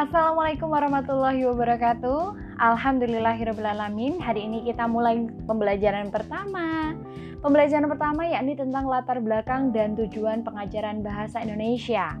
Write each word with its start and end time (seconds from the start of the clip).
Assalamualaikum 0.00 0.72
warahmatullahi 0.72 1.44
wabarakatuh. 1.44 2.56
Alhamdulillahirrahmanirrahim 2.56 4.16
Hari 4.16 4.48
ini 4.48 4.64
kita 4.64 4.88
mulai 4.88 5.28
pembelajaran 5.44 6.08
pertama. 6.08 6.96
Pembelajaran 7.44 7.84
pertama 7.84 8.24
yakni 8.24 8.56
tentang 8.56 8.88
latar 8.88 9.20
belakang 9.20 9.76
dan 9.76 9.92
tujuan 10.00 10.40
pengajaran 10.40 11.04
bahasa 11.04 11.44
Indonesia 11.44 12.16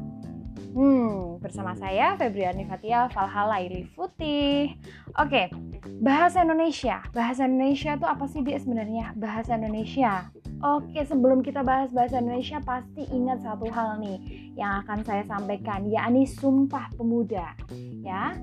Hmm, 0.70 1.42
bersama 1.42 1.74
saya 1.74 2.14
Febriani 2.14 2.62
Fatia 2.62 3.10
Falhalaili 3.10 3.90
Putih 3.90 4.78
Oke, 5.18 5.50
bahasa 5.98 6.46
Indonesia 6.46 7.02
Bahasa 7.10 7.50
Indonesia 7.50 7.98
itu 7.98 8.06
apa 8.06 8.24
sih 8.30 8.40
dia 8.46 8.62
sebenarnya? 8.62 9.10
Bahasa 9.18 9.58
Indonesia 9.58 10.30
Oke, 10.60 11.00
sebelum 11.08 11.40
kita 11.40 11.64
bahas 11.64 11.88
bahasa 11.88 12.20
Indonesia, 12.20 12.60
pasti 12.60 13.08
ingat 13.08 13.40
satu 13.40 13.64
hal 13.72 13.96
nih 13.96 14.52
yang 14.60 14.84
akan 14.84 15.00
saya 15.08 15.24
sampaikan, 15.24 15.88
yakni 15.88 16.28
Sumpah 16.28 16.92
Pemuda. 17.00 17.56
Ya, 18.04 18.36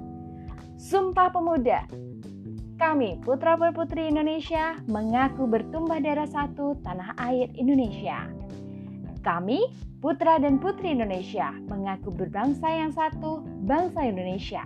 Sumpah 0.82 1.30
Pemuda. 1.30 1.86
Kami, 2.82 3.22
putra 3.22 3.54
putri 3.70 4.10
Indonesia, 4.10 4.82
mengaku 4.90 5.46
bertumbah 5.46 6.02
darah 6.02 6.26
satu 6.26 6.74
tanah 6.82 7.14
air 7.22 7.54
Indonesia. 7.54 8.26
Kami, 9.28 9.60
putra 10.00 10.40
dan 10.40 10.56
putri 10.56 10.96
Indonesia, 10.96 11.52
mengaku 11.68 12.16
berbangsa 12.16 12.64
yang 12.72 12.96
satu, 12.96 13.44
bangsa 13.68 14.08
Indonesia. 14.08 14.64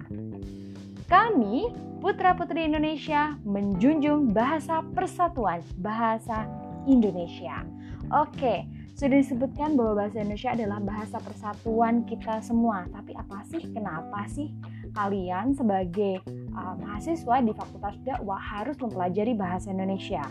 Kami, 1.10 1.74
putra 1.98 2.38
putri 2.38 2.70
Indonesia, 2.70 3.34
menjunjung 3.42 4.38
bahasa 4.38 4.86
persatuan, 4.94 5.66
bahasa 5.82 6.46
Indonesia. 6.86 7.66
Oke, 8.14 8.70
sudah 8.94 9.18
disebutkan 9.18 9.74
bahwa 9.74 10.06
bahasa 10.06 10.22
Indonesia 10.22 10.54
adalah 10.54 10.78
bahasa 10.78 11.18
persatuan 11.18 12.06
kita 12.06 12.46
semua. 12.46 12.86
Tapi 12.94 13.18
apa 13.18 13.42
sih, 13.50 13.66
kenapa 13.66 14.30
sih 14.30 14.54
kalian 14.94 15.58
sebagai 15.58 16.22
uh, 16.54 16.78
mahasiswa 16.78 17.42
di 17.42 17.50
Fakultas 17.58 17.98
Dakwah 18.06 18.38
harus 18.38 18.78
mempelajari 18.78 19.34
bahasa 19.34 19.74
Indonesia? 19.74 20.22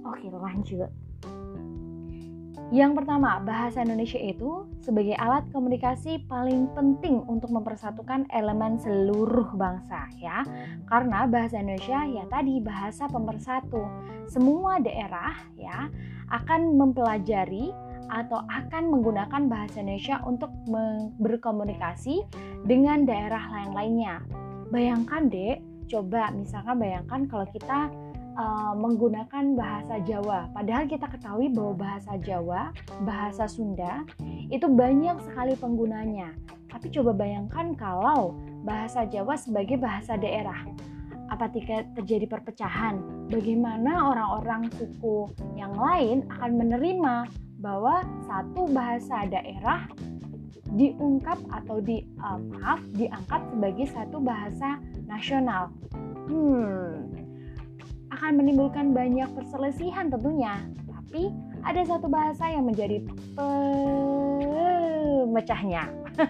Oke, 0.00 0.32
lanjut. 0.32 1.05
Yang 2.74 2.98
pertama, 2.98 3.38
bahasa 3.46 3.86
Indonesia 3.86 4.18
itu 4.18 4.66
sebagai 4.82 5.14
alat 5.22 5.46
komunikasi 5.54 6.26
paling 6.26 6.66
penting 6.74 7.22
untuk 7.30 7.54
mempersatukan 7.54 8.26
elemen 8.34 8.74
seluruh 8.82 9.54
bangsa 9.54 10.10
ya. 10.18 10.42
Karena 10.90 11.30
bahasa 11.30 11.62
Indonesia 11.62 12.02
ya 12.10 12.26
tadi 12.26 12.58
bahasa 12.58 13.06
pemersatu. 13.06 13.86
Semua 14.26 14.82
daerah 14.82 15.38
ya 15.54 15.86
akan 16.34 16.74
mempelajari 16.74 17.70
atau 18.10 18.42
akan 18.50 18.90
menggunakan 18.90 19.46
bahasa 19.46 19.78
Indonesia 19.82 20.18
untuk 20.26 20.50
berkomunikasi 21.22 22.26
dengan 22.66 23.06
daerah 23.06 23.46
lain 23.46 23.70
lainnya. 23.78 24.14
Bayangkan, 24.74 25.30
Dek, 25.30 25.62
coba 25.86 26.34
misalkan 26.34 26.82
bayangkan 26.82 27.30
kalau 27.30 27.46
kita 27.50 27.94
uh, 28.36 28.72
menggunakan 28.76 29.56
bahasa 29.56 29.98
Jawa. 30.04 30.52
Padahal 30.52 30.84
kita 30.86 31.08
ketahui 31.08 31.50
bahwa 31.50 31.74
bahasa 31.74 32.12
Jawa, 32.20 32.70
bahasa 33.02 33.44
Sunda 33.48 34.04
itu 34.52 34.68
banyak 34.68 35.16
sekali 35.26 35.56
penggunanya. 35.56 36.36
Tapi 36.70 36.92
coba 36.92 37.16
bayangkan 37.16 37.72
kalau 37.74 38.36
bahasa 38.62 39.08
Jawa 39.08 39.34
sebagai 39.34 39.80
bahasa 39.80 40.14
daerah. 40.20 40.68
Apa 41.26 41.50
Apabila 41.50 41.82
terjadi 41.98 42.26
perpecahan, 42.30 43.02
bagaimana 43.26 44.14
orang-orang 44.14 44.70
suku 44.78 45.26
yang 45.58 45.74
lain 45.74 46.22
akan 46.30 46.52
menerima 46.54 47.26
bahwa 47.58 48.06
satu 48.30 48.70
bahasa 48.70 49.26
daerah 49.26 49.90
diungkap 50.76 51.38
atau 51.50 51.82
di 51.82 52.04
uh, 52.22 52.38
maaf 52.38 52.78
diangkat 52.94 53.42
sebagai 53.50 53.86
satu 53.90 54.22
bahasa 54.22 54.78
nasional. 55.08 55.72
Hmm, 56.26 57.15
akan 58.16 58.40
menimbulkan 58.40 58.96
banyak 58.96 59.28
perselisihan 59.36 60.08
tentunya. 60.08 60.56
Tapi 60.88 61.28
ada 61.60 61.84
satu 61.84 62.08
bahasa 62.08 62.48
yang 62.48 62.64
menjadi 62.64 63.04
pemecahnya. 63.36 65.92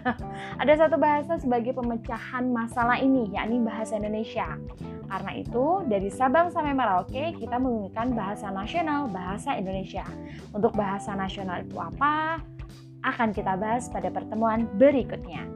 ada 0.62 0.74
satu 0.74 0.98
bahasa 0.98 1.38
sebagai 1.38 1.78
pemecahan 1.78 2.50
masalah 2.50 2.98
ini, 2.98 3.30
yakni 3.30 3.62
bahasa 3.62 4.02
Indonesia. 4.02 4.58
Karena 5.06 5.38
itu, 5.38 5.86
dari 5.86 6.10
Sabang 6.10 6.50
sampai 6.50 6.74
Merauke, 6.74 7.38
kita 7.38 7.62
menggunakan 7.62 8.10
bahasa 8.10 8.50
nasional, 8.50 9.06
bahasa 9.06 9.54
Indonesia. 9.54 10.02
Untuk 10.50 10.74
bahasa 10.74 11.14
nasional 11.14 11.62
itu 11.62 11.78
apa? 11.78 12.42
Akan 13.06 13.30
kita 13.30 13.54
bahas 13.54 13.86
pada 13.86 14.10
pertemuan 14.10 14.66
berikutnya. 14.74 15.46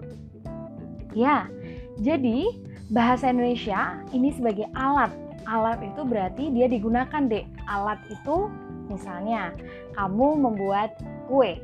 Ya, 1.11 1.51
jadi 1.99 2.47
bahasa 2.95 3.35
Indonesia 3.35 3.99
ini 4.15 4.31
sebagai 4.31 4.71
alat 4.79 5.11
alat 5.49 5.81
itu 5.81 6.03
berarti 6.05 6.53
dia 6.53 6.67
digunakan 6.69 7.23
deh 7.29 7.45
alat 7.69 8.01
itu 8.11 8.51
misalnya 8.91 9.55
kamu 9.95 10.37
membuat 10.41 10.99
kue 11.31 11.61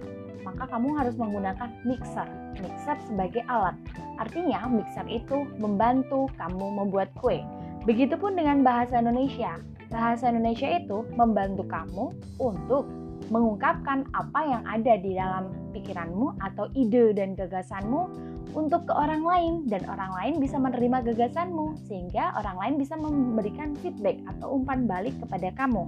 maka 0.47 0.63
kamu 0.71 0.95
harus 0.95 1.19
menggunakan 1.19 1.75
mixer. 1.83 2.31
Mixer 2.63 2.97
sebagai 3.11 3.43
alat. 3.51 3.75
Artinya 4.23 4.71
mixer 4.71 5.03
itu 5.11 5.43
membantu 5.59 6.31
kamu 6.39 6.71
membuat 6.71 7.11
kue. 7.19 7.43
Begitupun 7.83 8.39
dengan 8.39 8.63
bahasa 8.63 9.03
Indonesia. 9.03 9.59
Bahasa 9.91 10.31
Indonesia 10.31 10.79
itu 10.79 11.03
membantu 11.19 11.67
kamu 11.67 12.15
untuk 12.39 12.87
mengungkapkan 13.29 14.07
apa 14.15 14.41
yang 14.47 14.63
ada 14.67 14.95
di 14.99 15.19
dalam 15.19 15.51
pikiranmu 15.75 16.39
atau 16.41 16.71
ide 16.75 17.13
dan 17.17 17.35
gagasanmu 17.35 18.09
untuk 18.57 18.89
ke 18.89 18.95
orang 18.97 19.21
lain 19.21 19.55
dan 19.69 19.85
orang 19.85 20.13
lain 20.17 20.35
bisa 20.41 20.57
menerima 20.57 21.13
gagasanmu 21.13 21.77
sehingga 21.85 22.33
orang 22.41 22.57
lain 22.57 22.75
bisa 22.81 22.95
memberikan 22.97 23.77
feedback 23.85 24.17
atau 24.37 24.57
umpan 24.57 24.89
balik 24.89 25.13
kepada 25.21 25.53
kamu. 25.53 25.85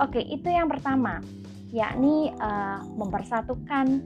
Oke, 0.00 0.24
itu 0.24 0.48
yang 0.48 0.72
pertama, 0.72 1.20
yakni 1.68 2.32
uh, 2.40 2.80
mempersatukan 2.96 4.00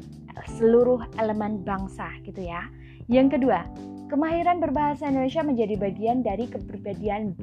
seluruh 0.58 1.06
elemen 1.20 1.62
bangsa 1.62 2.10
gitu 2.26 2.42
ya. 2.42 2.66
Yang 3.06 3.38
kedua, 3.38 3.62
kemahiran 4.10 4.58
berbahasa 4.58 5.06
Indonesia 5.06 5.46
menjadi 5.46 5.74
bagian 5.78 6.26
dari 6.26 6.50
kepribadian 6.50 7.38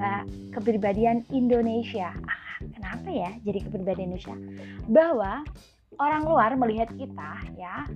kepribadian 0.52 1.24
Indonesia. 1.32 2.12
Ah, 2.28 2.49
kenapa 2.60 3.08
ya 3.08 3.32
jadi 3.44 3.60
kepribadian 3.64 4.12
Indonesia? 4.12 4.36
Bahwa 4.92 5.44
orang 6.00 6.24
luar 6.28 6.52
melihat 6.60 6.92
kita 6.96 7.32
ya, 7.56 7.88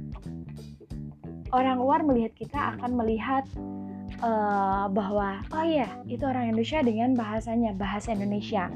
orang 1.51 1.77
luar 1.79 1.99
melihat 2.01 2.33
kita 2.33 2.75
akan 2.75 2.91
melihat 2.97 3.45
uh, 4.23 4.87
bahwa 4.89 5.43
oh 5.51 5.65
ya 5.67 5.87
itu 6.07 6.23
orang 6.23 6.51
Indonesia 6.51 6.79
dengan 6.81 7.13
bahasanya 7.13 7.75
bahasa 7.75 8.15
Indonesia. 8.15 8.71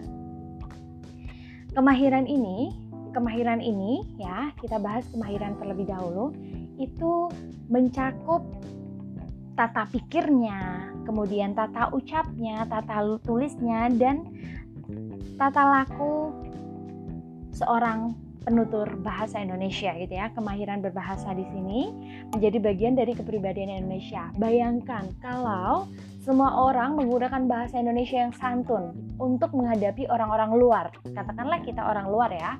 Kemahiran 1.74 2.26
ini, 2.26 2.74
kemahiran 3.14 3.62
ini 3.62 4.04
ya 4.18 4.52
kita 4.60 4.82
bahas 4.82 5.06
kemahiran 5.14 5.56
terlebih 5.62 5.88
dahulu 5.88 6.34
itu 6.78 7.30
mencakup 7.70 8.46
tata 9.58 9.90
pikirnya, 9.90 10.94
kemudian 11.10 11.58
tata 11.58 11.90
ucapnya, 11.90 12.70
tata 12.70 13.02
tulisnya 13.26 13.90
dan 13.98 14.37
tata 15.38 15.64
laku 15.64 16.34
seorang 17.54 18.18
penutur 18.42 18.90
bahasa 19.06 19.38
Indonesia 19.38 19.94
gitu 19.94 20.14
ya. 20.18 20.34
Kemahiran 20.34 20.82
berbahasa 20.82 21.38
di 21.38 21.46
sini 21.54 21.94
menjadi 22.34 22.58
bagian 22.58 22.98
dari 22.98 23.14
kepribadian 23.14 23.70
Indonesia. 23.70 24.34
Bayangkan 24.42 25.14
kalau 25.22 25.86
semua 26.26 26.52
orang 26.58 26.98
menggunakan 26.98 27.46
bahasa 27.46 27.78
Indonesia 27.80 28.18
yang 28.20 28.34
santun 28.36 28.98
untuk 29.22 29.54
menghadapi 29.54 30.10
orang-orang 30.10 30.52
luar. 30.58 30.86
Katakanlah 31.06 31.62
kita 31.64 31.86
orang 31.86 32.10
luar 32.10 32.32
ya. 32.34 32.54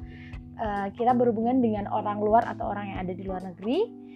Uh, 0.58 0.90
kita 0.98 1.14
berhubungan 1.14 1.62
dengan 1.62 1.86
orang 1.94 2.18
luar 2.18 2.42
atau 2.50 2.74
orang 2.74 2.90
yang 2.90 3.00
ada 3.06 3.14
di 3.14 3.22
luar 3.22 3.46
negeri 3.46 4.07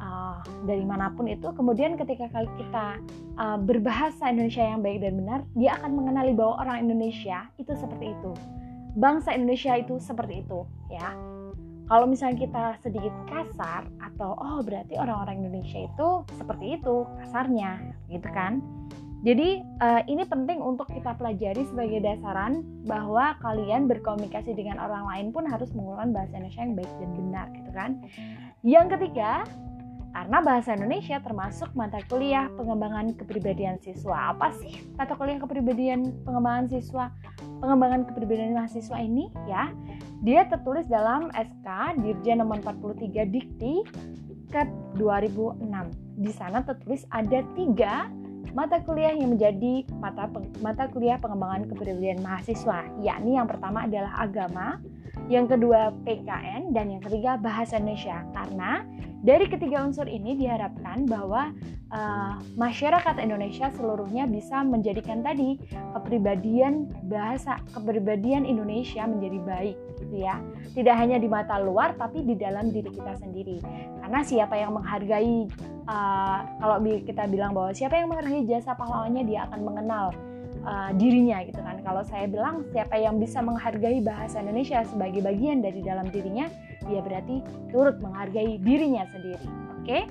uh, 0.00 0.40
dari 0.64 0.84
mana 0.84 1.12
pun 1.12 1.28
itu 1.30 1.48
kemudian 1.54 1.94
ketika 1.96 2.28
kita 2.30 3.00
uh, 3.36 3.58
berbahasa 3.60 4.30
Indonesia 4.30 4.64
yang 4.64 4.80
baik 4.84 5.02
dan 5.04 5.12
benar 5.20 5.40
dia 5.54 5.76
akan 5.80 5.90
mengenali 5.96 6.32
bahwa 6.32 6.60
orang 6.62 6.88
Indonesia 6.88 7.48
itu 7.56 7.72
seperti 7.76 8.12
itu. 8.12 8.32
Bangsa 8.96 9.36
Indonesia 9.36 9.76
itu 9.76 10.00
seperti 10.00 10.44
itu 10.44 10.64
ya. 10.88 11.12
Kalau 11.86 12.10
misalnya 12.10 12.42
kita 12.42 12.64
sedikit 12.82 13.14
kasar 13.30 13.86
atau 14.02 14.34
oh 14.34 14.58
berarti 14.66 14.98
orang-orang 14.98 15.46
Indonesia 15.46 15.86
itu 15.86 16.08
seperti 16.34 16.82
itu 16.82 17.06
kasarnya 17.22 17.78
gitu 18.10 18.26
kan. 18.34 18.58
Jadi 19.26 19.58
uh, 19.82 20.06
ini 20.06 20.22
penting 20.22 20.62
untuk 20.62 20.86
kita 20.86 21.18
pelajari 21.18 21.66
sebagai 21.66 21.98
dasaran 21.98 22.62
bahwa 22.86 23.34
kalian 23.42 23.90
berkomunikasi 23.90 24.54
dengan 24.54 24.78
orang 24.78 25.02
lain 25.08 25.26
pun 25.34 25.42
harus 25.50 25.66
menggunakan 25.74 26.14
bahasa 26.14 26.38
Indonesia 26.38 26.62
yang 26.62 26.76
baik 26.78 26.92
dan 27.00 27.10
benar 27.10 27.46
gitu 27.50 27.70
kan. 27.74 27.90
Yang 28.62 28.86
ketiga, 28.98 29.42
karena 30.16 30.40
bahasa 30.40 30.72
Indonesia 30.72 31.20
termasuk 31.20 31.76
mata 31.76 32.00
kuliah 32.08 32.48
pengembangan 32.56 33.12
kepribadian 33.20 33.76
siswa. 33.84 34.32
Apa 34.32 34.48
sih 34.56 34.80
mata 34.96 35.12
kuliah 35.12 35.36
kepribadian 35.36 36.24
pengembangan 36.24 36.72
siswa? 36.72 37.12
Pengembangan 37.60 38.08
kepribadian 38.08 38.56
mahasiswa 38.56 38.96
ini 38.96 39.28
ya, 39.44 39.68
dia 40.24 40.48
tertulis 40.48 40.88
dalam 40.88 41.28
SK 41.36 42.00
Dirjen 42.00 42.40
nomor 42.40 42.64
43 42.64 43.28
Dikti 43.28 43.84
KEP 44.48 44.68
2006. 44.96 45.68
Di 46.24 46.32
sana 46.32 46.64
tertulis 46.64 47.04
ada 47.12 47.44
tiga 47.52 48.08
mata 48.52 48.82
kuliah 48.84 49.14
yang 49.14 49.34
menjadi 49.34 49.86
mata, 49.98 50.28
mata 50.62 50.86
kuliah 50.92 51.18
pengembangan 51.18 51.66
kepribadian 51.70 52.20
mahasiswa, 52.22 52.86
yakni 53.02 53.40
yang 53.40 53.48
pertama 53.48 53.88
adalah 53.88 54.12
agama, 54.20 54.78
yang 55.26 55.50
kedua 55.50 55.90
PKN, 56.04 56.70
dan 56.76 56.92
yang 56.92 57.02
ketiga 57.02 57.40
bahasa 57.40 57.80
Indonesia. 57.80 58.22
Karena 58.30 58.84
dari 59.24 59.50
ketiga 59.50 59.82
unsur 59.82 60.06
ini 60.06 60.38
diharapkan 60.38 61.08
bahwa 61.08 61.50
uh, 61.90 62.38
masyarakat 62.54 63.18
Indonesia 63.18 63.72
seluruhnya 63.74 64.28
bisa 64.30 64.62
menjadikan 64.62 65.24
tadi 65.24 65.58
kepribadian 65.96 66.86
bahasa, 67.10 67.58
kepribadian 67.74 68.46
Indonesia 68.46 69.02
menjadi 69.08 69.38
baik 69.42 69.76
gitu 70.06 70.22
ya. 70.22 70.38
Tidak 70.72 70.94
hanya 70.94 71.18
di 71.18 71.26
mata 71.26 71.58
luar 71.58 71.98
tapi 71.98 72.22
di 72.22 72.38
dalam 72.38 72.70
diri 72.70 72.88
kita 72.94 73.18
sendiri. 73.18 73.58
Karena 74.00 74.22
siapa 74.22 74.54
yang 74.54 74.78
menghargai 74.78 75.50
uh, 75.90 76.38
kalau 76.62 76.76
kita 76.82 77.26
bilang 77.26 77.52
bahwa 77.52 77.74
siapa 77.74 77.98
yang 77.98 78.14
menghargai 78.14 78.46
jasa 78.46 78.78
pahlawannya 78.78 79.26
dia 79.26 79.50
akan 79.50 79.60
mengenal 79.66 80.14
uh, 80.62 80.90
dirinya 80.94 81.42
gitu 81.42 81.58
kan. 81.58 81.82
Kalau 81.82 82.02
saya 82.06 82.30
bilang 82.30 82.62
siapa 82.70 82.94
yang 82.96 83.18
bisa 83.18 83.42
menghargai 83.42 83.98
bahasa 84.00 84.38
Indonesia 84.40 84.86
sebagai 84.86 85.20
bagian 85.26 85.60
dari 85.60 85.82
dalam 85.82 86.06
dirinya, 86.08 86.46
dia 86.86 87.02
berarti 87.02 87.42
turut 87.74 87.98
menghargai 87.98 88.62
dirinya 88.62 89.04
sendiri. 89.10 89.46
Oke? 89.82 89.84
Okay? 89.84 90.02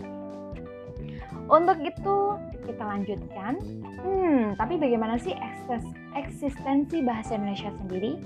Untuk 1.45 1.77
itu 1.77 2.18
kita 2.65 2.83
lanjutkan. 2.83 3.53
Hmm, 4.01 4.57
tapi 4.57 4.81
bagaimana 4.81 5.21
sih 5.21 5.38
eksistensi 6.18 7.06
bahasa 7.06 7.38
Indonesia 7.38 7.69
sendiri? 7.69 8.18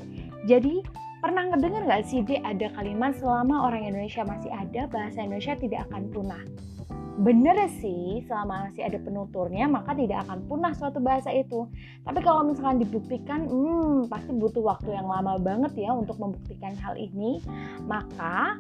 Jadi 0.48 0.80
Pernah 1.20 1.52
ngedenger 1.52 1.84
nggak 1.84 2.04
sih, 2.08 2.24
Dek, 2.24 2.40
ada 2.48 2.72
kalimat 2.80 3.12
selama 3.20 3.68
orang 3.68 3.92
Indonesia 3.92 4.24
masih 4.24 4.48
ada, 4.56 4.88
bahasa 4.88 5.20
Indonesia 5.20 5.52
tidak 5.60 5.84
akan 5.92 6.08
punah. 6.16 6.44
Bener 7.20 7.60
sih, 7.68 8.24
selama 8.24 8.72
masih 8.72 8.88
ada 8.88 8.96
penuturnya, 9.04 9.68
maka 9.68 9.92
tidak 9.92 10.24
akan 10.24 10.40
punah 10.48 10.72
suatu 10.72 11.04
bahasa 11.04 11.36
itu. 11.36 11.68
Tapi 12.08 12.24
kalau 12.24 12.48
misalkan 12.48 12.80
dibuktikan, 12.80 13.52
hmm, 13.52 14.08
pasti 14.08 14.32
butuh 14.32 14.64
waktu 14.64 14.96
yang 14.96 15.12
lama 15.12 15.36
banget 15.44 15.76
ya 15.76 15.92
untuk 15.92 16.16
membuktikan 16.16 16.72
hal 16.80 16.96
ini. 16.96 17.44
Maka, 17.84 18.56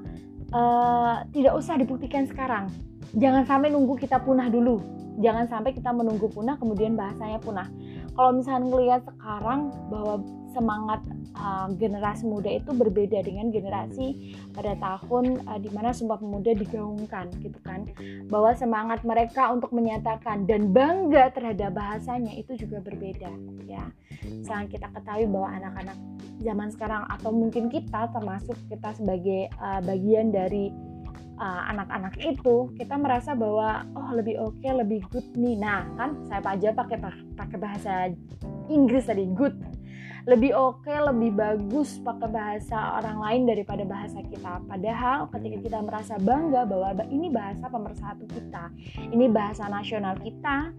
uh, 0.51 1.23
tidak 1.31 1.55
usah 1.55 1.79
dibuktikan 1.79 2.27
sekarang. 2.27 2.67
Jangan 3.15 3.47
sampai 3.47 3.71
nunggu 3.71 3.95
kita 3.95 4.19
punah 4.19 4.51
dulu. 4.51 4.83
Jangan 5.23 5.47
sampai 5.47 5.71
kita 5.71 5.95
menunggu 5.95 6.27
punah, 6.27 6.59
kemudian 6.59 6.99
bahasanya 6.99 7.39
punah. 7.39 7.71
Kalau 8.19 8.35
misalnya 8.35 8.67
ngelihat 8.67 9.01
sekarang 9.07 9.71
bahwa 9.87 10.19
semangat 10.51 11.01
uh, 11.37 11.69
generasi 11.77 12.25
muda 12.25 12.49
itu 12.49 12.71
berbeda 12.73 13.21
dengan 13.23 13.53
generasi 13.53 14.35
pada 14.53 14.75
tahun 14.77 15.43
uh, 15.45 15.59
di 15.61 15.69
mana 15.71 15.93
Sumpah 15.93 16.19
Pemuda 16.19 16.53
digaungkan 16.57 17.29
gitu 17.41 17.59
kan. 17.63 17.85
Bahwa 18.27 18.51
semangat 18.57 19.01
mereka 19.05 19.53
untuk 19.53 19.71
menyatakan 19.71 20.49
dan 20.49 20.73
bangga 20.73 21.31
terhadap 21.33 21.77
bahasanya 21.77 22.33
itu 22.35 22.57
juga 22.57 22.81
berbeda 22.81 23.29
ya. 23.65 23.83
Sangat 24.43 24.79
kita 24.79 24.91
ketahui 24.91 25.29
bahwa 25.29 25.49
anak-anak 25.55 25.97
zaman 26.39 26.67
sekarang 26.71 27.03
atau 27.07 27.29
mungkin 27.31 27.67
kita 27.67 28.09
termasuk 28.15 28.55
kita 28.67 28.95
sebagai 28.95 29.51
uh, 29.59 29.81
bagian 29.83 30.31
dari 30.33 30.71
anak-anak 31.39 32.19
uh, 32.19 32.35
itu 32.35 32.67
kita 32.75 32.99
merasa 32.99 33.31
bahwa 33.31 33.87
oh 33.95 34.11
lebih 34.11 34.35
oke 34.43 34.59
okay, 34.59 34.75
lebih 34.75 34.99
good 35.07 35.23
nih. 35.39 35.55
Nah 35.55 35.87
kan 35.95 36.19
saya 36.27 36.43
aja 36.43 36.75
pakai 36.75 36.99
pakai 37.39 37.57
bahasa 37.57 38.11
Inggris 38.67 39.07
tadi 39.07 39.23
good 39.31 39.55
lebih 40.27 40.51
oke, 40.55 40.83
okay, 40.83 40.99
lebih 40.99 41.35
bagus 41.37 42.01
pakai 42.03 42.27
bahasa 42.27 42.99
orang 42.99 43.17
lain 43.23 43.41
daripada 43.47 43.83
bahasa 43.87 44.19
kita. 44.25 44.59
Padahal 44.67 45.31
ketika 45.31 45.57
kita 45.63 45.77
merasa 45.79 46.15
bangga 46.19 46.67
bahwa 46.67 47.05
ini 47.07 47.31
bahasa 47.31 47.71
pemersatu 47.71 48.25
kita, 48.27 48.73
ini 49.11 49.31
bahasa 49.31 49.67
nasional 49.71 50.19
kita, 50.19 50.75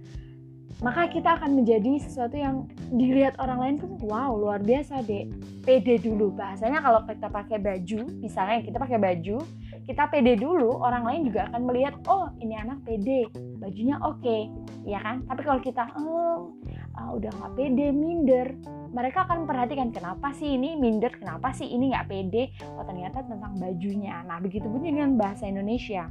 maka 0.80 1.12
kita 1.12 1.36
akan 1.36 1.60
menjadi 1.60 2.00
sesuatu 2.00 2.40
yang 2.40 2.64
dilihat 2.88 3.36
orang 3.36 3.60
lain 3.60 3.74
tuh 3.84 3.92
wow 4.08 4.32
luar 4.32 4.64
biasa 4.64 5.04
deh 5.04 5.28
pede 5.60 6.00
dulu 6.00 6.32
bahasanya 6.32 6.80
kalau 6.80 7.04
kita 7.04 7.28
pakai 7.28 7.60
baju 7.60 8.00
misalnya 8.24 8.64
kita 8.64 8.80
pakai 8.80 8.96
baju 8.96 9.44
kita 9.84 10.08
pede 10.08 10.40
dulu 10.40 10.80
orang 10.80 11.04
lain 11.04 11.20
juga 11.28 11.52
akan 11.52 11.68
melihat 11.68 11.94
oh 12.08 12.32
ini 12.40 12.56
anak 12.56 12.80
pede 12.88 13.28
bajunya 13.60 14.00
oke 14.00 14.24
okay. 14.24 14.48
ya 14.88 15.04
kan 15.04 15.20
tapi 15.28 15.44
kalau 15.44 15.60
kita 15.60 15.84
oh, 16.00 16.56
uh, 17.00 17.16
udah 17.16 17.32
nggak 17.32 17.52
pede 17.56 17.88
minder 17.96 18.52
mereka 18.90 19.22
akan 19.22 19.46
perhatikan 19.46 19.94
kenapa 19.94 20.34
sih 20.34 20.58
ini 20.58 20.74
minder, 20.74 21.14
kenapa 21.14 21.54
sih 21.54 21.66
ini 21.66 21.94
nggak 21.94 22.10
pede, 22.10 22.50
oh 22.74 22.82
ternyata 22.82 23.22
tentang 23.22 23.54
bajunya. 23.54 24.26
Nah 24.26 24.42
begitu 24.42 24.66
pun 24.66 24.82
dengan 24.82 25.14
bahasa 25.14 25.46
Indonesia. 25.46 26.10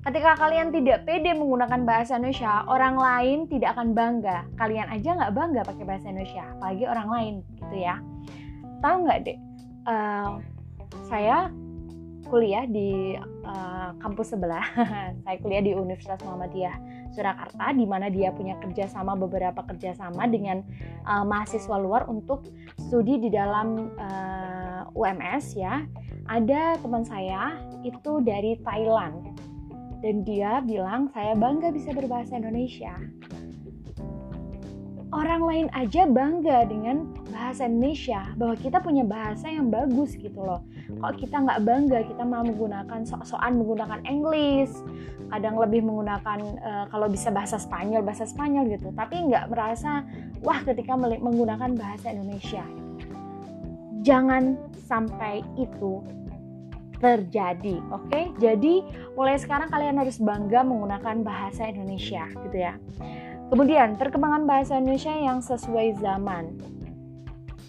Ketika 0.00 0.32
kalian 0.36 0.72
tidak 0.72 1.04
pede 1.04 1.36
menggunakan 1.36 1.84
bahasa 1.84 2.16
Indonesia, 2.16 2.64
orang 2.68 2.96
lain 2.96 3.38
tidak 3.52 3.76
akan 3.76 3.92
bangga. 3.92 4.48
Kalian 4.56 4.88
aja 4.88 5.16
nggak 5.16 5.32
bangga 5.32 5.60
pakai 5.64 5.84
bahasa 5.84 6.06
Indonesia, 6.08 6.44
apalagi 6.56 6.84
orang 6.88 7.08
lain, 7.08 7.34
gitu 7.56 7.76
ya. 7.76 7.96
Tahu 8.80 8.96
nggak 9.04 9.18
deh? 9.28 9.38
Uh, 9.88 10.30
saya 11.08 11.48
kuliah 12.28 12.68
di 12.68 13.16
uh, 13.44 13.96
kampus 14.00 14.36
sebelah. 14.36 14.64
saya 15.24 15.36
kuliah 15.40 15.64
di 15.64 15.72
Universitas 15.72 16.20
Muhammadiyah 16.20 16.99
Surakarta, 17.10 17.74
di 17.74 17.86
mana 17.86 18.06
dia 18.06 18.30
punya 18.30 18.54
kerjasama 18.62 19.18
beberapa 19.18 19.66
kerjasama 19.66 20.30
dengan 20.30 20.62
uh, 21.06 21.26
mahasiswa 21.26 21.76
luar 21.78 22.06
untuk 22.06 22.46
studi 22.78 23.18
di 23.18 23.28
dalam 23.30 23.90
uh, 23.98 24.86
UMS 24.94 25.58
ya. 25.58 25.82
Ada 26.30 26.78
teman 26.78 27.02
saya 27.02 27.58
itu 27.82 28.22
dari 28.22 28.54
Thailand 28.62 29.34
dan 30.00 30.24
dia 30.24 30.64
bilang 30.64 31.12
saya 31.12 31.36
bangga 31.36 31.74
bisa 31.74 31.92
berbahasa 31.92 32.40
Indonesia 32.40 32.96
orang 35.10 35.42
lain 35.42 35.66
aja 35.74 36.06
bangga 36.06 36.70
dengan 36.70 37.10
bahasa 37.34 37.66
Indonesia 37.66 38.22
bahwa 38.38 38.54
kita 38.54 38.78
punya 38.78 39.02
bahasa 39.02 39.50
yang 39.50 39.66
bagus 39.66 40.14
gitu 40.14 40.38
loh. 40.38 40.62
Kok 40.86 41.14
kita 41.18 41.42
nggak 41.42 41.60
bangga 41.66 41.98
kita 42.06 42.22
mau 42.22 42.46
menggunakan 42.46 43.02
sok-sokan 43.02 43.58
menggunakan 43.58 44.00
English. 44.06 44.70
Kadang 45.30 45.58
lebih 45.58 45.82
menggunakan 45.86 46.38
uh, 46.62 46.84
kalau 46.90 47.06
bisa 47.10 47.30
bahasa 47.30 47.58
Spanyol 47.58 48.06
bahasa 48.06 48.26
Spanyol 48.26 48.70
gitu. 48.70 48.94
Tapi 48.94 49.30
nggak 49.30 49.50
merasa 49.50 50.06
wah 50.46 50.62
ketika 50.62 50.94
menggunakan 50.98 51.74
bahasa 51.74 52.14
Indonesia. 52.14 52.62
Jangan 54.06 54.56
sampai 54.86 55.42
itu 55.58 56.02
terjadi 57.00 57.80
oke? 57.88 58.12
Okay? 58.12 58.28
jadi 58.36 58.84
mulai 59.16 59.40
sekarang 59.40 59.72
kalian 59.72 59.96
harus 59.96 60.20
bangga 60.20 60.60
menggunakan 60.60 61.24
bahasa 61.24 61.64
Indonesia 61.64 62.28
gitu 62.44 62.60
ya 62.60 62.76
Kemudian, 63.50 63.98
perkembangan 63.98 64.46
bahasa 64.46 64.78
Indonesia 64.78 65.10
yang 65.10 65.42
sesuai 65.42 65.98
zaman. 65.98 66.54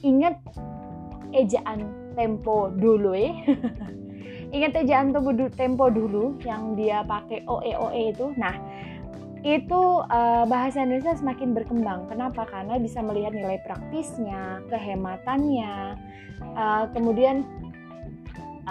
Ingat 0.05 0.37
ejaan 1.33 1.89
tempo 2.13 2.69
dulu 2.69 3.17
ya. 3.17 3.33
Ingat 4.55 4.77
ejaan 4.83 5.15
tempo 5.57 5.89
dulu 5.89 6.37
yang 6.45 6.77
dia 6.77 7.01
pakai 7.01 7.41
oe 7.49 7.71
oe 7.73 8.01
itu. 8.13 8.29
Nah, 8.37 8.53
itu 9.41 9.81
uh, 10.05 10.45
bahasa 10.45 10.85
Indonesia 10.85 11.17
semakin 11.17 11.57
berkembang. 11.57 12.05
Kenapa? 12.11 12.45
Karena 12.45 12.77
bisa 12.77 13.01
melihat 13.01 13.33
nilai 13.33 13.57
praktisnya, 13.65 14.61
kehematannya, 14.69 15.97
uh, 16.53 16.85
kemudian 16.93 17.41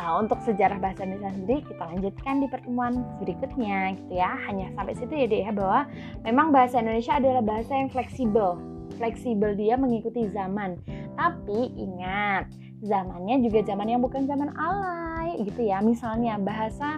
Nah, 0.00 0.16
untuk 0.16 0.40
sejarah 0.40 0.80
bahasa 0.80 1.04
Indonesia 1.04 1.28
sendiri 1.37 1.61
kita 1.61 1.85
lanjutkan 1.85 2.40
di 2.40 2.49
pertemuan 2.49 3.04
berikutnya 3.21 4.00
gitu 4.00 4.16
ya. 4.16 4.33
Hanya 4.49 4.73
sampai 4.73 4.97
situ 4.97 5.12
ya 5.12 5.28
deh 5.28 5.45
ya 5.45 5.52
bahwa 5.52 5.92
memang 6.25 6.57
bahasa 6.57 6.80
Indonesia 6.80 7.21
adalah 7.21 7.45
bahasa 7.45 7.76
yang 7.76 7.92
fleksibel. 7.92 8.57
Fleksibel 8.97 9.52
dia 9.61 9.76
mengikuti 9.76 10.25
zaman. 10.33 10.80
Tapi 11.21 11.76
ingat, 11.76 12.49
zamannya 12.80 13.45
juga 13.45 13.61
zaman 13.61 13.92
yang 13.92 14.00
bukan 14.00 14.25
zaman 14.25 14.57
alay 14.57 15.37
gitu 15.45 15.69
ya. 15.69 15.85
Misalnya 15.85 16.40
bahasa 16.40 16.97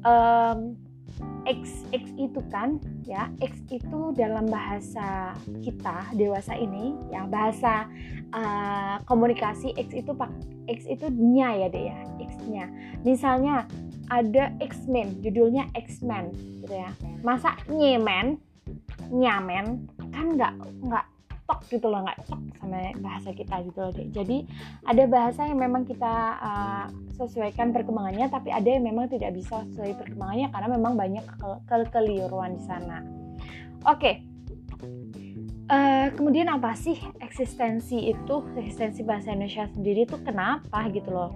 um, 0.00 0.79
X 1.50 1.82
X 1.90 2.14
itu 2.14 2.38
kan 2.54 2.78
ya 3.02 3.26
X 3.42 3.58
itu 3.74 4.14
dalam 4.14 4.46
bahasa 4.46 5.34
kita 5.66 6.06
dewasa 6.14 6.54
ini 6.54 6.94
ya 7.10 7.26
bahasa 7.26 7.90
uh, 8.30 9.02
komunikasi 9.10 9.74
X 9.74 9.90
itu 9.90 10.14
pak 10.14 10.30
X 10.70 10.86
itu 10.86 11.10
nya 11.10 11.66
ya 11.66 11.66
deh 11.66 11.90
ya 11.90 11.98
X-nya 12.22 12.64
misalnya 13.02 13.66
ada 14.10 14.50
X-Men 14.58 15.22
judulnya 15.22 15.70
X-Men 15.78 16.34
gitu 16.62 16.74
ya. 16.74 16.90
Masa 17.22 17.54
nyemen 17.70 18.42
nyamen 19.10 19.86
kan 20.10 20.26
nggak 20.34 20.54
nggak 20.86 21.06
tok 21.50 21.66
gitu 21.66 21.90
loh 21.90 22.06
nggak 22.06 22.30
tok 22.30 22.38
sama 22.62 22.94
bahasa 23.02 23.34
kita 23.34 23.58
gitu 23.66 23.78
loh 23.82 23.90
deh. 23.90 24.06
jadi 24.14 24.46
ada 24.86 25.04
bahasa 25.10 25.50
yang 25.50 25.58
memang 25.58 25.82
kita 25.82 26.14
uh, 26.38 26.86
sesuaikan 27.18 27.74
perkembangannya 27.74 28.30
tapi 28.30 28.54
ada 28.54 28.70
yang 28.70 28.86
memang 28.86 29.10
tidak 29.10 29.34
bisa 29.34 29.66
sesuai 29.74 29.98
perkembangannya 29.98 30.46
karena 30.54 30.68
memang 30.70 30.94
banyak 30.94 31.24
kekeliruan 31.66 32.54
di 32.54 32.62
sana. 32.62 33.02
Oke. 33.82 33.98
Okay. 33.98 34.14
uh, 35.66 35.74
eh, 35.74 36.06
kemudian 36.14 36.46
apa 36.46 36.78
sih 36.78 36.94
eksistensi 37.18 38.14
itu? 38.14 38.34
Eksistensi 38.54 39.02
bahasa 39.02 39.34
Indonesia 39.34 39.66
sendiri 39.74 40.06
itu 40.06 40.16
kenapa 40.22 40.86
gitu 40.94 41.10
loh? 41.10 41.34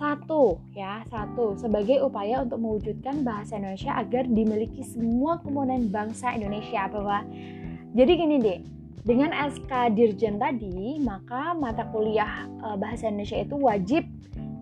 Satu 0.00 0.64
ya 0.72 1.04
satu 1.12 1.54
sebagai 1.60 2.00
upaya 2.00 2.40
untuk 2.40 2.58
mewujudkan 2.58 3.20
bahasa 3.20 3.60
Indonesia 3.60 3.92
agar 3.92 4.24
dimiliki 4.24 4.80
semua 4.80 5.36
komponen 5.44 5.92
bangsa 5.92 6.32
Indonesia 6.32 6.88
bahwa 6.88 7.20
jadi 7.92 8.12
gini 8.16 8.36
deh 8.40 8.77
dengan 9.04 9.30
SK 9.30 9.94
Dirjen 9.94 10.38
tadi 10.38 10.98
maka 11.02 11.54
mata 11.54 11.86
kuliah 11.90 12.46
uh, 12.62 12.74
bahasa 12.74 13.10
Indonesia 13.10 13.38
itu 13.38 13.56
wajib 13.58 14.02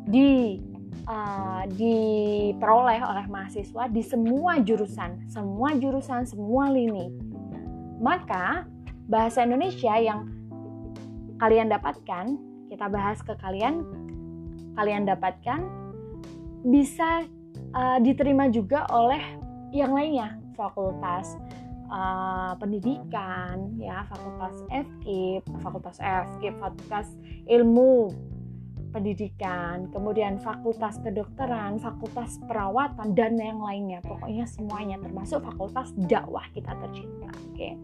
di 0.06 0.60
uh, 1.08 1.64
diperoleh 1.70 3.00
oleh 3.02 3.26
mahasiswa 3.30 3.88
di 3.90 4.02
semua 4.04 4.60
jurusan 4.60 5.26
semua 5.30 5.74
jurusan 5.76 6.26
semua 6.26 6.70
lini. 6.70 7.10
Maka 7.96 8.68
bahasa 9.08 9.46
Indonesia 9.46 9.94
yang 9.96 10.28
kalian 11.40 11.72
dapatkan 11.72 12.36
kita 12.68 12.86
bahas 12.90 13.22
ke 13.22 13.32
kalian 13.38 13.86
kalian 14.76 15.08
dapatkan 15.08 15.64
bisa 16.66 17.24
uh, 17.72 17.98
diterima 18.02 18.50
juga 18.50 18.84
oleh 18.92 19.22
yang 19.70 19.94
lainnya 19.94 20.36
fakultas 20.58 21.38
uh, 21.90 22.52
pendidikan 22.58 23.74
ya 23.80 24.06
fakultas 24.10 24.56
FK 24.70 25.06
fakultas 25.62 25.96
FK 26.00 26.42
fakultas 26.60 27.06
ilmu 27.46 28.10
pendidikan 28.94 29.92
kemudian 29.92 30.40
fakultas 30.40 30.96
kedokteran 31.04 31.76
fakultas 31.76 32.40
perawatan 32.48 33.12
dan 33.12 33.36
yang 33.36 33.60
lainnya 33.60 34.00
pokoknya 34.00 34.48
semuanya 34.48 34.96
termasuk 35.02 35.44
fakultas 35.44 35.92
dakwah 36.08 36.44
kita 36.56 36.72
tercinta 36.80 37.28
oke 37.28 37.52
okay? 37.52 37.76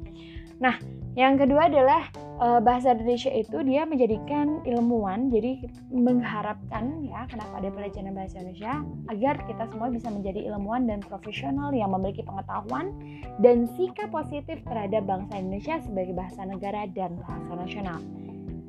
nah 0.56 0.78
yang 1.12 1.36
kedua 1.36 1.68
adalah 1.68 2.08
uh, 2.40 2.56
bahasa 2.64 2.96
Indonesia 2.96 3.28
itu 3.28 3.60
dia 3.68 3.84
menjadikan 3.84 4.64
ilmuwan, 4.64 5.28
jadi 5.28 5.60
mengharapkan 5.92 7.04
ya 7.04 7.28
kenapa 7.28 7.60
ada 7.60 7.68
pelajaran 7.68 8.16
bahasa 8.16 8.40
Indonesia 8.40 8.80
agar 9.12 9.34
kita 9.44 9.64
semua 9.68 9.92
bisa 9.92 10.08
menjadi 10.08 10.40
ilmuwan 10.48 10.88
dan 10.88 11.04
profesional 11.04 11.68
yang 11.76 11.92
memiliki 11.92 12.24
pengetahuan 12.24 12.96
dan 13.44 13.68
sikap 13.76 14.08
positif 14.08 14.64
terhadap 14.64 15.04
bangsa 15.04 15.36
Indonesia 15.36 15.76
sebagai 15.84 16.16
bahasa 16.16 16.48
negara 16.48 16.88
dan 16.96 17.20
bahasa 17.20 17.52
nasional. 17.60 18.00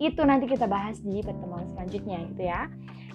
Itu 0.03 0.27
nanti 0.27 0.51
kita 0.51 0.67
bahas 0.67 0.99
di 0.99 1.23
pertemuan 1.23 1.63
selanjutnya 1.71 2.27
gitu 2.27 2.43
ya. 2.43 2.67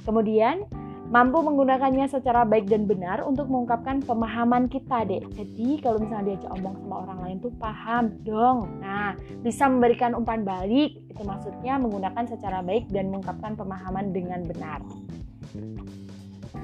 Kemudian 0.09 0.65
mampu 1.09 1.41
menggunakannya 1.41 2.05
secara 2.05 2.45
baik 2.45 2.69
dan 2.69 2.85
benar 2.85 3.25
untuk 3.25 3.49
mengungkapkan 3.49 4.05
pemahaman 4.05 4.69
kita 4.69 5.09
deh. 5.09 5.25
Jadi 5.33 5.81
kalau 5.81 6.05
misalnya 6.05 6.37
diajak 6.37 6.53
omong 6.53 6.77
sama 6.85 6.97
orang 7.09 7.19
lain 7.25 7.37
tuh 7.41 7.53
paham 7.57 8.05
dong. 8.29 8.69
Nah, 8.85 9.17
bisa 9.41 9.65
memberikan 9.73 10.13
umpan 10.13 10.45
balik 10.45 11.01
itu 11.09 11.23
maksudnya 11.25 11.81
menggunakan 11.81 12.25
secara 12.29 12.61
baik 12.61 12.93
dan 12.93 13.09
mengungkapkan 13.09 13.57
pemahaman 13.57 14.13
dengan 14.13 14.45
benar. 14.45 14.85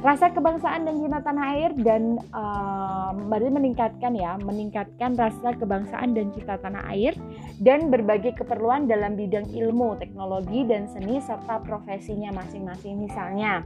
Rasa 0.05 0.29
kebangsaan 0.37 0.85
dan 0.85 1.01
cinta 1.01 1.25
tanah 1.25 1.45
air 1.57 1.71
dan 1.81 2.21
uh, 2.37 3.17
meningkatkan 3.17 4.13
ya, 4.13 4.37
meningkatkan 4.37 5.17
rasa 5.17 5.57
kebangsaan 5.57 6.13
dan 6.13 6.29
cinta 6.37 6.61
tanah 6.61 6.85
air 6.93 7.17
dan 7.65 7.89
berbagai 7.89 8.37
keperluan 8.37 8.85
dalam 8.85 9.17
bidang 9.17 9.49
ilmu, 9.49 9.97
teknologi 9.97 10.69
dan 10.69 10.93
seni 10.93 11.25
serta 11.25 11.65
profesinya 11.65 12.37
masing-masing 12.37 13.01
misalnya 13.01 13.65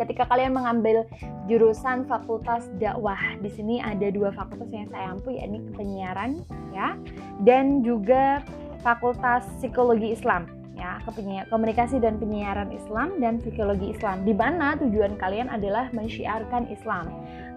ketika 0.00 0.26
kalian 0.26 0.56
mengambil 0.56 1.06
jurusan 1.46 2.08
fakultas 2.08 2.66
dakwah 2.82 3.18
di 3.38 3.50
sini 3.52 3.78
ada 3.78 4.10
dua 4.10 4.34
fakultas 4.34 4.70
yang 4.72 4.88
saya 4.90 5.14
ampu 5.14 5.34
yakni 5.36 5.62
penyiaran 5.74 6.42
ya 6.74 6.98
dan 7.46 7.84
juga 7.86 8.42
fakultas 8.82 9.46
psikologi 9.60 10.12
Islam 10.12 10.63
ya 10.74 10.98
komunikasi 11.50 12.02
dan 12.02 12.18
penyiaran 12.18 12.74
Islam 12.74 13.22
dan 13.22 13.38
psikologi 13.38 13.94
Islam. 13.94 14.26
Di 14.26 14.34
mana 14.34 14.74
tujuan 14.78 15.14
kalian 15.16 15.48
adalah 15.50 15.88
mensyiarkan 15.94 16.68
Islam? 16.70 17.08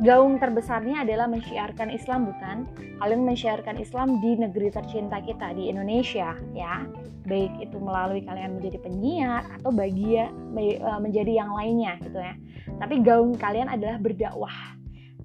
Gaung 0.06 0.38
terbesarnya 0.38 1.02
adalah 1.02 1.26
mensyiarkan 1.26 1.90
Islam 1.90 2.30
bukan? 2.30 2.70
Kalian 3.02 3.26
mensyiarkan 3.26 3.82
Islam 3.82 4.22
di 4.22 4.38
negeri 4.38 4.70
tercinta 4.70 5.18
kita 5.22 5.58
di 5.58 5.74
Indonesia 5.74 6.38
ya. 6.54 6.86
Baik 7.28 7.60
itu 7.60 7.78
melalui 7.82 8.24
kalian 8.24 8.62
menjadi 8.62 8.78
penyiar 8.80 9.44
atau 9.60 9.74
bagian 9.74 10.32
e, 10.56 10.90
menjadi 11.02 11.44
yang 11.44 11.52
lainnya 11.52 12.00
gitu 12.00 12.16
ya. 12.22 12.38
Tapi 12.78 13.02
gaung 13.04 13.36
kalian 13.36 13.68
adalah 13.68 13.98
berdakwah. 14.00 14.78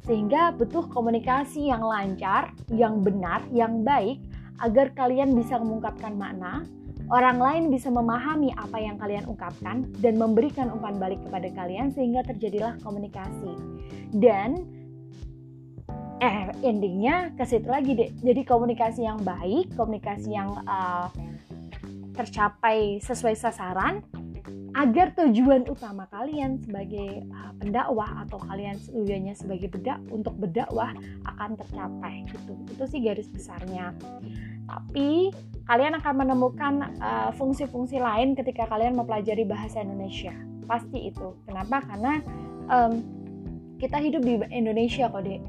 Sehingga 0.03 0.51
butuh 0.57 0.91
komunikasi 0.91 1.71
yang 1.71 1.85
lancar 1.85 2.51
yang 2.73 3.05
benar 3.07 3.47
yang 3.55 3.87
baik 3.87 4.19
agar 4.59 4.91
kalian 4.99 5.35
bisa 5.37 5.59
mengungkapkan 5.63 6.19
makna 6.19 6.67
orang 7.13 7.39
lain 7.39 7.65
bisa 7.69 7.93
memahami 7.93 8.57
apa 8.57 8.81
yang 8.81 8.97
kalian 8.97 9.29
ungkapkan 9.29 9.85
dan 10.01 10.17
memberikan 10.17 10.73
umpan 10.73 10.97
balik 10.97 11.21
kepada 11.29 11.53
kalian 11.53 11.93
sehingga 11.93 12.25
terjadilah 12.25 12.81
komunikasi. 12.81 13.53
Dan 14.17 14.65
eh 16.25 16.49
endingnya 16.65 17.37
ke 17.37 17.45
situ 17.45 17.69
lagi 17.69 17.93
deh. 17.93 18.11
Jadi 18.25 18.43
komunikasi 18.49 19.05
yang 19.05 19.21
baik, 19.21 19.77
komunikasi 19.77 20.33
yang 20.33 20.57
uh, 20.65 21.13
tercapai 22.17 22.97
sesuai 23.05 23.37
sasaran 23.37 24.01
agar 24.73 25.13
tujuan 25.13 25.69
utama 25.69 26.09
kalian 26.09 26.57
sebagai 26.65 27.29
uh, 27.29 27.53
pendakwah 27.61 28.25
atau 28.25 28.41
kalian 28.41 28.81
tujuannya 28.89 29.37
sebagai 29.37 29.69
bedak 29.69 30.01
untuk 30.09 30.33
berdakwah 30.41 30.97
akan 31.29 31.61
tercapai 31.61 32.25
gitu. 32.33 32.57
Itu 32.73 32.85
sih 32.89 33.05
garis 33.05 33.29
besarnya. 33.29 33.93
Tapi 34.65 35.29
kalian 35.67 35.95
akan 35.99 36.15
menemukan 36.27 36.75
uh, 36.99 37.31
fungsi-fungsi 37.35 37.99
uh, 38.01 38.05
lain 38.05 38.35
ketika 38.35 38.67
kalian 38.67 38.99
mempelajari 38.99 39.47
bahasa 39.47 39.83
Indonesia. 39.83 40.35
Pasti 40.67 41.11
itu. 41.11 41.39
Kenapa? 41.47 41.83
Karena 41.87 42.23
um, 42.71 42.93
kita 43.79 43.99
hidup 43.99 44.23
di 44.23 44.39
Indonesia 44.51 45.11
kok, 45.11 45.23
Dek. 45.27 45.43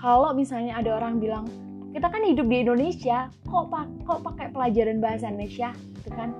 Kalau 0.00 0.32
misalnya 0.32 0.80
ada 0.80 0.96
orang 0.96 1.20
bilang, 1.20 1.44
kita 1.90 2.06
kan 2.06 2.22
hidup 2.22 2.46
di 2.46 2.62
Indonesia, 2.62 3.28
kok 3.44 3.68
kok 4.06 4.20
pakai 4.22 4.48
pelajaran 4.54 5.02
bahasa 5.02 5.28
Indonesia, 5.28 5.74
gitu 6.00 6.10
kan? 6.14 6.32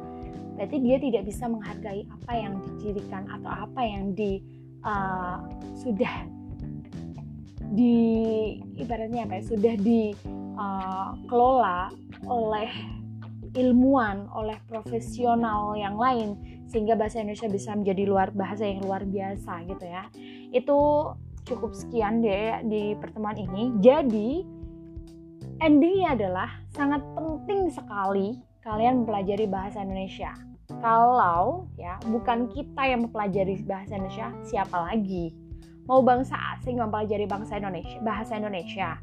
Berarti 0.56 0.76
dia 0.80 0.96
tidak 1.02 1.22
bisa 1.26 1.44
menghargai 1.50 2.06
apa 2.06 2.32
yang 2.36 2.54
dicirikan 2.62 3.26
atau 3.28 3.50
apa 3.50 3.80
yang 3.82 4.14
di 4.14 4.40
uh, 4.86 5.42
sudah 5.76 6.39
di 7.70 7.94
ibaratnya 8.76 9.24
apa 9.30 9.38
ya 9.38 9.46
sudah 9.46 9.74
dikelola 9.78 11.78
uh, 11.88 11.94
oleh 12.26 12.70
ilmuwan, 13.54 14.30
oleh 14.30 14.58
profesional 14.70 15.74
yang 15.74 15.98
lain 15.98 16.38
sehingga 16.70 16.94
bahasa 16.94 17.18
Indonesia 17.18 17.50
bisa 17.50 17.74
menjadi 17.74 18.06
luar 18.06 18.30
bahasa 18.30 18.62
yang 18.62 18.86
luar 18.86 19.02
biasa 19.02 19.66
gitu 19.66 19.84
ya. 19.86 20.06
Itu 20.54 20.78
cukup 21.46 21.74
sekian 21.74 22.22
deh 22.22 22.62
di 22.66 22.94
pertemuan 22.94 23.34
ini. 23.34 23.74
Jadi 23.82 24.46
endingnya 25.58 26.14
adalah 26.14 26.50
sangat 26.70 27.02
penting 27.18 27.74
sekali 27.74 28.38
kalian 28.62 29.02
mempelajari 29.02 29.50
bahasa 29.50 29.82
Indonesia. 29.82 30.30
Kalau 30.78 31.66
ya 31.74 31.98
bukan 32.06 32.46
kita 32.54 32.86
yang 32.86 33.10
mempelajari 33.10 33.66
bahasa 33.66 33.98
Indonesia, 33.98 34.30
siapa 34.46 34.86
lagi? 34.86 35.34
Mau 35.90 36.06
bangsa 36.06 36.38
asing 36.54 36.78
mempelajari 36.78 37.26
bangsa 37.26 37.58
Indonesia, 37.58 37.98
bahasa 38.06 38.38
Indonesia? 38.38 38.94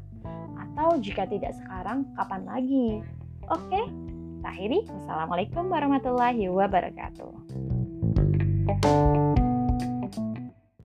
Atau 0.56 0.96
jika 1.04 1.28
tidak 1.28 1.52
sekarang, 1.60 2.08
kapan 2.16 2.48
lagi? 2.48 3.04
Oke, 3.52 3.92
akhiri. 4.40 4.88
Wassalamualaikum 4.88 5.68
warahmatullahi 5.68 6.48
wabarakatuh. 6.48 7.28